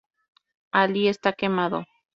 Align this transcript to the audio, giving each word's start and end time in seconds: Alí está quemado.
Alí 0.79 1.03
está 1.09 1.29
quemado. 1.39 1.79